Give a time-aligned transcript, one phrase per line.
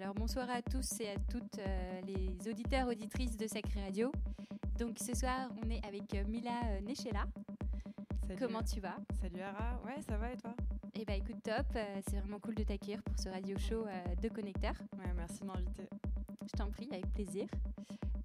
[0.00, 4.10] Alors bonsoir à tous et à toutes euh, les auditeurs auditrices de Sacré Radio.
[4.78, 7.26] Donc ce soir, on est avec euh, Mila euh, Nechela.
[8.38, 8.96] Comment tu vas?
[9.20, 10.54] Salut Ara, ouais ça va et toi?
[10.94, 14.14] Eh bah écoute top, euh, c'est vraiment cool de t'accueillir pour ce radio show euh,
[14.22, 14.80] de connecteurs.
[14.94, 15.86] Ouais, merci de m'inviter.
[16.46, 17.46] Je t'en prie, avec plaisir.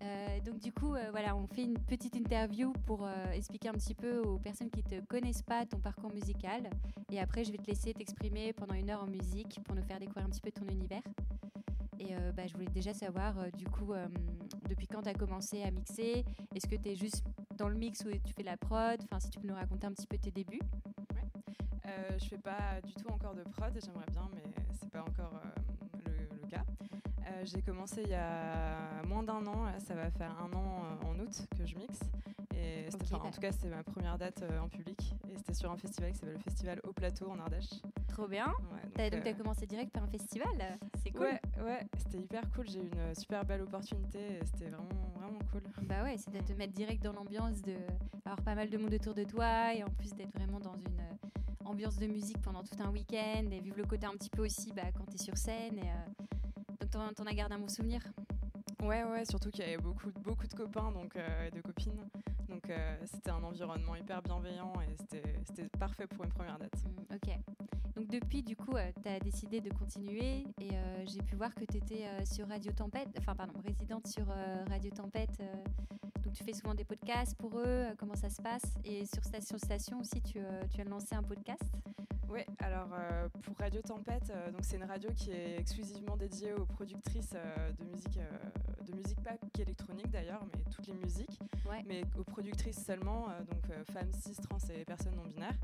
[0.01, 3.73] Euh, donc du coup, euh, voilà, on fait une petite interview pour euh, expliquer un
[3.73, 6.69] petit peu aux personnes qui te connaissent pas ton parcours musical.
[7.11, 9.99] Et après, je vais te laisser t'exprimer pendant une heure en musique pour nous faire
[9.99, 11.01] découvrir un petit peu ton univers.
[11.99, 14.07] Et euh, bah, je voulais déjà savoir, euh, du coup, euh,
[14.69, 16.25] depuis quand tu as commencé à mixer?
[16.53, 17.23] Est-ce que tu es juste
[17.57, 18.99] dans le mix où tu fais la prod?
[19.03, 20.61] Enfin, si tu peux nous raconter un petit peu tes débuts.
[21.85, 25.39] Euh, je fais pas du tout encore de prod, j'aimerais bien, mais c'est pas encore
[26.05, 26.63] le, le cas.
[27.43, 31.19] J'ai commencé il y a moins d'un an, là, ça va faire un an en
[31.19, 31.99] août que je mixe.
[32.57, 33.25] Et enfin, bah.
[33.25, 35.15] en tout cas, c'était ma première date euh, en public.
[35.31, 37.69] Et c'était sur un festival qui s'appelle le Festival Au Plateau en Ardèche.
[38.07, 38.53] Trop bien.
[38.97, 40.79] Ouais, donc, as euh, commencé direct par un festival?
[41.03, 41.23] C'est cool.
[41.23, 42.67] Ouais, ouais, c'était hyper cool.
[42.67, 44.39] J'ai eu une super belle opportunité.
[44.45, 45.61] C'était vraiment, vraiment cool.
[45.83, 47.75] Bah ouais, c'est de te mettre direct dans l'ambiance, de
[48.25, 50.99] avoir pas mal de monde autour de toi et en plus d'être vraiment dans une
[50.99, 54.43] euh, ambiance de musique pendant tout un week-end et vivre le côté un petit peu
[54.43, 55.77] aussi bah, quand tu es sur scène.
[55.77, 56.23] Et, euh,
[56.79, 58.01] donc t'en, t'en as gardé un bon souvenir.
[58.83, 62.07] Ouais, ouais, surtout qu'il y avait beaucoup, beaucoup de copains donc, euh, et de copines.
[62.47, 66.75] Donc euh, c'était un environnement hyper bienveillant et c'était c'était parfait pour une première date.
[66.83, 67.54] Mm, ok.
[68.05, 71.65] Donc depuis, du coup, tu as décidé de continuer et euh, j'ai pu voir que
[71.65, 75.39] tu étais sur Radio Tempête, enfin pardon, résidente sur euh, Radio Tempête.
[75.39, 75.45] euh,
[76.23, 78.61] donc tu fais souvent des podcasts pour eux, euh, comment ça se passe?
[78.83, 81.63] Et sur Station Station aussi, tu, euh, tu as lancé un podcast?
[82.29, 86.53] Ouais, alors euh, pour Radio Tempête, euh, donc c'est une radio qui est exclusivement dédiée
[86.53, 91.39] aux productrices euh, de musique, euh, de musique pas qu'électronique d'ailleurs, mais toutes les musiques,
[91.67, 91.83] Ouais.
[91.87, 95.57] mais aux productrices seulement, euh, donc euh, femmes, cis, trans et personnes non binaires.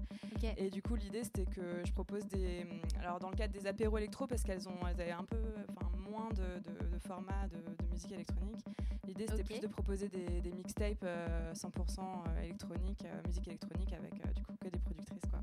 [0.57, 2.65] Et du coup, l'idée c'était que je propose des,
[2.99, 5.37] alors dans le cadre des apéros électro, parce qu'elles ont, elles avaient un peu,
[5.69, 8.65] enfin moins de, de, de formats de, de musique électronique.
[9.07, 12.01] L'idée c'était plus de proposer des, des mixtapes euh, 100%
[12.43, 15.41] électronique, euh, musique électronique avec euh, du coup que des productrices quoi.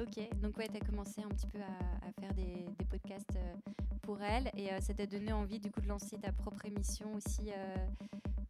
[0.00, 3.36] Ok, donc ouais, tu as commencé un petit peu à, à faire des, des podcasts
[3.36, 6.64] euh, pour elle et euh, ça t'a donné envie du coup de lancer ta propre
[6.64, 7.50] émission aussi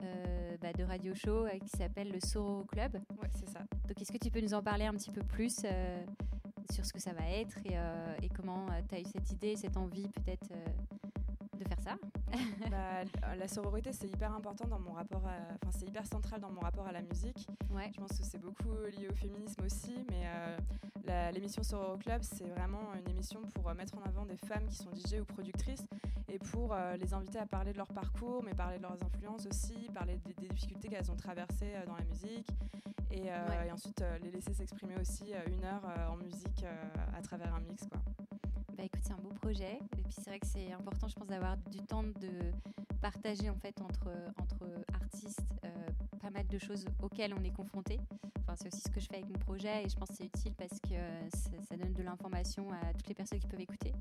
[0.02, 2.94] euh, bah, de radio show qui s'appelle le Soro Club.
[3.20, 3.60] Ouais, c'est ça.
[3.88, 6.04] Donc est-ce que tu peux nous en parler un petit peu plus euh,
[6.72, 9.56] sur ce que ça va être et, euh, et comment tu as eu cette idée,
[9.56, 10.52] cette envie peut-être
[11.64, 11.96] de faire ça
[12.70, 13.04] Bah,
[13.38, 16.86] la sororité c'est hyper important dans mon rapport, enfin c'est hyper central dans mon rapport
[16.86, 17.46] à la musique.
[17.70, 20.24] Ouais, Je pense que c'est beaucoup lié au féminisme aussi, mais
[21.08, 24.66] euh, l'émission Sororo Club, c'est vraiment une émission pour euh, mettre en avant des femmes
[24.66, 25.84] qui sont DJ ou productrices
[26.28, 29.46] et pour euh, les inviter à parler de leur parcours, mais parler de leurs influences
[29.46, 32.48] aussi, parler des, des difficultés qu'elles ont traversées dans la musique
[33.10, 33.66] et, Ouais.
[33.66, 36.64] et ensuite les laisser s'exprimer aussi une heure en musique
[37.16, 37.84] à travers un mix.
[37.88, 38.00] Quoi.
[38.80, 41.28] Bah écoute, c'est un beau projet et puis c'est vrai que c'est important je pense
[41.28, 42.30] d'avoir du temps de
[43.02, 44.08] partager en fait entre,
[44.40, 44.64] entre
[44.94, 45.68] artistes euh,
[46.18, 48.00] pas mal de choses auxquelles on est confronté.
[48.40, 50.24] Enfin, c'est aussi ce que je fais avec mon projet et je pense que c'est
[50.24, 53.60] utile parce que euh, ça, ça donne de l'information à toutes les personnes qui peuvent
[53.60, 53.92] écouter.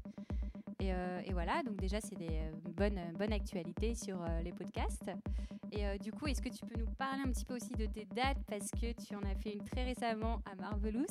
[0.80, 2.40] Et, euh, et voilà, donc déjà c'est des
[2.78, 5.12] bonnes, bonnes actualités sur euh, les podcasts.
[5.72, 7.86] Et euh, du coup, est-ce que tu peux nous parler un petit peu aussi de
[7.86, 8.38] tes dates?
[8.48, 11.06] Parce que tu en as fait une très récemment à Marvelous.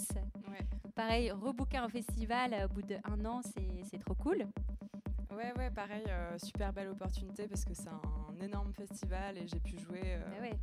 [0.49, 0.67] Ouais.
[0.95, 3.41] Pareil, rebooker un festival au bout d'un an,
[3.85, 4.47] c'est trop cool.
[5.31, 9.61] Ouais, ouais, pareil, euh, super belle opportunité parce que c'est un énorme festival et j'ai
[9.61, 10.03] pu jouer.
[10.05, 10.59] euh, Ah ouais.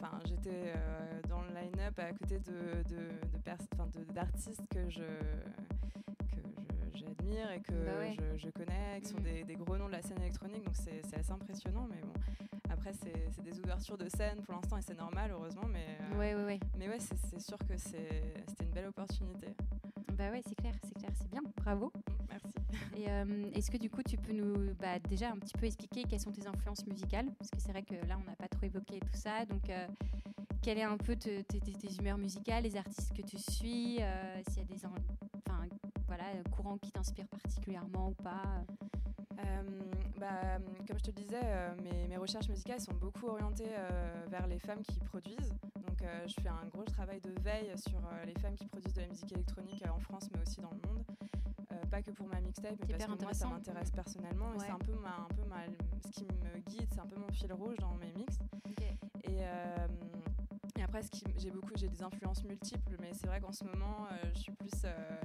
[0.00, 6.40] Enfin, j'étais euh, dans le line-up à côté de, de, de d'artistes que je que
[6.42, 8.16] je- j'admire et que Bah ouais.
[8.18, 11.02] je, je connais, qui sont des, des gros noms de la scène électronique, donc c'est
[11.16, 11.86] assez impressionnant.
[11.90, 12.12] Mais bon,
[12.70, 15.66] après c'est des ouvertures de scène pour l'instant et c'est normal, heureusement.
[15.68, 16.60] Mais euh, Ouais, ouais, ouais.
[16.78, 18.32] mais ouais, c'est sûr que c'était
[18.64, 19.48] une belle opportunité.
[20.16, 21.42] Bah ouais, c'est clair, c'est clair, c'est bien.
[21.56, 21.92] Bravo.
[22.28, 22.48] Merci.
[22.96, 26.04] Et euh, est-ce que du coup, tu peux nous bah, déjà un petit peu expliquer
[26.04, 27.26] quelles sont tes influences musicales?
[27.38, 29.44] Parce que c'est vrai que là, on n'a pas trop évoqué tout ça.
[29.46, 29.86] Donc, euh,
[30.62, 31.60] quelle est un peu te- tes,
[31.98, 34.92] humeurs musicales, les artistes que tu suis euh, S'il y a des en-
[35.46, 35.66] enfin,
[36.06, 38.42] voilà, courants qui t'inspirent particulièrement ou pas
[39.38, 39.62] Euh,
[40.20, 44.24] bah, comme je te le disais, euh, mes, mes recherches musicales sont beaucoup orientées euh,
[44.28, 45.54] vers les femmes qui produisent.
[45.86, 49.08] Donc je fais un gros travail de veille sur les femmes qui produisent de la
[49.08, 51.02] musique électronique en France, mais aussi dans le monde.
[51.72, 54.52] Euh, pas que pour ma mixtape, mais parce que moi ça m'intéresse personnellement.
[54.54, 54.58] et.
[54.60, 55.66] C'est un peu, ma, un peu ma-
[56.04, 58.38] ce qui me guide, c'est un peu mon fil rouge dans mes mix.
[59.24, 59.86] Et, euh,
[60.78, 61.00] et après,
[61.38, 64.52] j'ai beaucoup, j'ai des influences multiples, mais c'est vrai qu'en ce moment, euh, je suis
[64.52, 64.70] plus.
[64.84, 65.20] euh,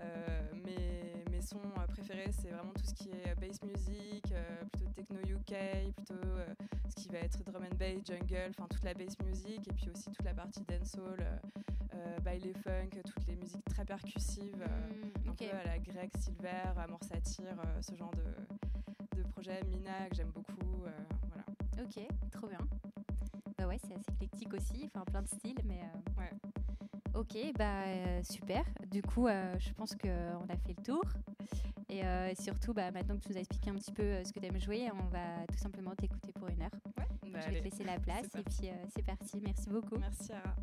[0.00, 4.32] euh, mes, mes sons préférés, c'est vraiment tout ce qui est bass music,
[4.72, 6.20] plutôt techno UK, plutôt
[6.88, 9.90] ce qui va être drum and bass, jungle, enfin toute la bass music, et puis
[9.90, 11.40] aussi toute la partie dancehall,
[12.22, 17.00] baile funk, toutes les musiques très percussives, Hmm, un peu à la Greg Silver, Amour
[17.02, 20.82] Satire, ce genre de, de projet, Mina, que j'aime beaucoup.
[20.82, 21.82] voilà.
[21.82, 22.58] Ok, trop bien.
[23.58, 25.80] Bah ouais, c'est assez éclectique aussi, enfin plein de styles, mais.
[26.16, 26.30] Ouais.
[27.14, 28.64] Ok, bah super.
[28.90, 30.08] Du coup, je pense qu'on
[30.48, 31.02] a fait le tour.
[31.88, 32.02] Et
[32.36, 34.60] surtout, bah, maintenant que tu nous as expliqué un petit peu ce que tu aimes
[34.60, 36.70] jouer, on va tout simplement t'écouter pour une heure.
[36.96, 39.40] Ouais, bah je vais te laisser la place et puis c'est parti.
[39.42, 39.96] Merci beaucoup.
[39.98, 40.54] Merci Sarah.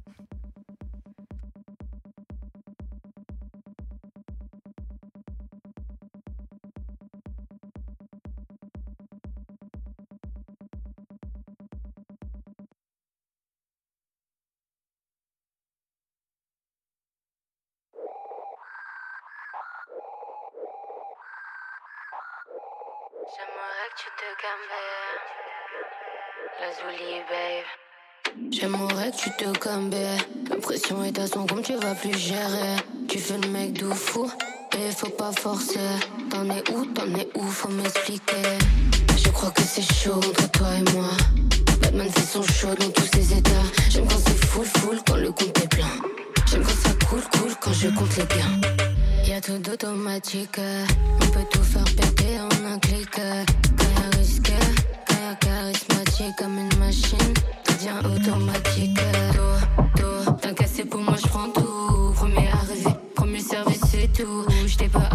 [29.26, 30.18] Tu te cambais.
[30.50, 32.76] La pression est à son comme tu vas plus gérer.
[33.08, 34.30] Tu fais le mec d'où fou
[34.78, 35.80] et faut pas forcer.
[36.30, 38.46] T'en es où, t'en es où, faut m'expliquer.
[39.18, 41.10] Je crois que c'est chaud entre toi et moi.
[41.82, 43.68] Batman fait son show dans tous ses états.
[43.90, 45.96] J'aime quand c'est full, full, quand le compte est plein.
[46.46, 48.62] J'aime quand ça coule, cool, quand je compte les gains.
[49.26, 50.60] Y'a tout d'automatique,
[51.22, 53.10] on peut tout faire péter en un clic.
[53.10, 54.52] Quand y'a risque,
[55.08, 57.34] quand y'a charismatique comme une machine,
[57.86, 59.00] devient automatique.
[60.42, 62.14] T'inquiète, c'est pour moi, j'prends tout.
[62.16, 64.46] Premier arrivé, premier service, c'est tout.
[64.66, 65.08] J't'ai pas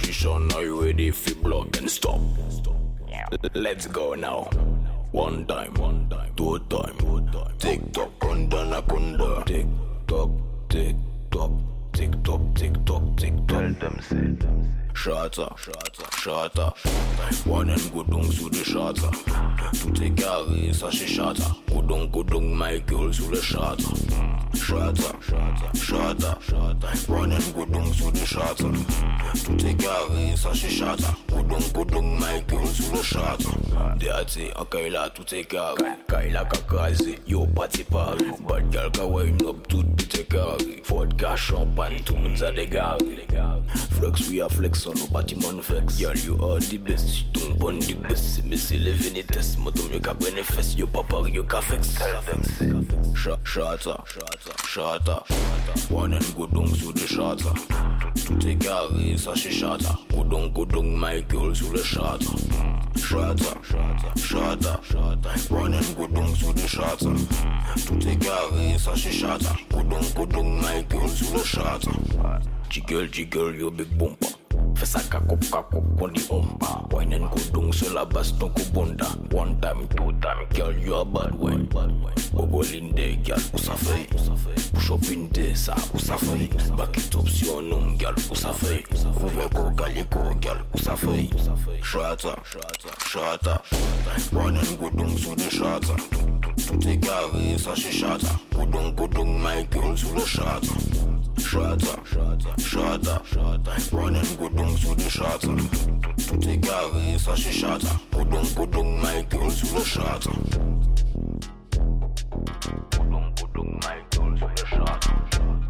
[0.00, 2.20] Position, are you ready for block and stop?
[3.54, 4.44] Let's go now.
[5.10, 7.58] One time, one time, two time, two time.
[7.58, 9.44] Tick tock, kunda na kunda.
[9.44, 9.66] Tick
[10.06, 10.30] tock,
[10.68, 10.96] tick
[11.32, 11.50] tock,
[11.92, 13.48] tick tock, tick tock, tick tock.
[13.48, 14.16] Tell them say.
[14.16, 16.72] Shata, Schwarzer, schwarzer, schwarzer.
[17.46, 19.08] Wonen godong sous the charter.
[19.80, 21.44] Tout est carré, ça c'est charter.
[21.70, 23.84] Godong, godong, my girl sous le charter.
[24.54, 26.36] Charter, charter, charter.
[27.08, 28.72] Wonen godong sous the charter.
[29.44, 31.04] Tout est carré, ça c'est charter.
[31.30, 33.46] Godong, godong, my girl sous le charter.
[34.00, 35.94] Deate, en Kaila, tout est carré.
[36.08, 38.32] Kaila kakazé, yo pati pari.
[38.48, 39.84] Bad girl kawaii, nob, tout
[40.18, 40.82] est carré.
[40.84, 42.98] Vodka, champagne, tout le monde a.
[44.00, 45.98] Flex, we are flex on nos bâtiments flex.
[45.98, 47.08] Girl, you are the best.
[47.08, 48.42] Si ton bon the best.
[48.44, 49.56] Mais c'est les vénétesses.
[49.58, 50.74] Moi, ton mieux qu'à prendre fesses.
[50.76, 51.98] Yo, papa, yo, qu'à flex.
[53.14, 54.04] Shata,
[54.66, 55.24] shata.
[55.90, 57.52] One and go down sous le shata.
[58.26, 59.98] Tout est carré, ça c'est shata.
[60.10, 62.18] Go down, go down, Michael sous le shata.
[62.96, 63.54] Shata,
[64.16, 64.80] shata.
[65.50, 67.10] One and go down sous le shata.
[67.86, 69.54] Tout est carré, ça c'est shata.
[69.70, 71.90] Go down, go down, Michael sous le shata.
[72.70, 74.28] Jiggle, jiggle, yo big bumper.
[74.74, 80.72] Fesa kakop kakop kondi ompa Winen kudung sela baston kubonda One time, two time, girl
[80.72, 81.66] you a bad one
[82.32, 84.06] Bobolinde girl usafei
[84.74, 88.82] Push up in de sa usafei Back it up si your num girl usafei
[89.22, 91.30] Uveko galiko girl usafei
[91.82, 92.36] Shata,
[93.10, 93.60] shata
[94.32, 95.96] Winen kudung sude shata.
[96.56, 98.38] Tuti e gari sa she shata.
[98.50, 101.27] Kudung kudung my girl sude shata.
[101.38, 103.22] Шата, шата, шата.
[103.92, 105.50] Running kudung with the shata.
[106.42, 108.00] Tigari is a shata.
[108.10, 110.32] put kudung my girl with the shata.
[112.90, 115.67] put kudung my girl with the shata.